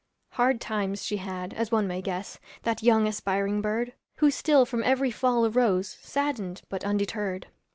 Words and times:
Hard 0.29 0.59
times 0.59 1.05
she 1.05 1.17
had 1.17 1.53
as 1.53 1.71
one 1.71 1.85
may 1.85 2.01
guess, 2.01 2.39
That 2.63 2.81
young 2.81 3.07
aspiring 3.07 3.61
bird, 3.61 3.93
Who 4.15 4.31
still 4.31 4.65
from 4.65 4.81
every 4.83 5.11
fall 5.11 5.45
arose 5.45 5.89
Saddened 6.01 6.63
but 6.69 6.83
undeterred. 6.83 7.49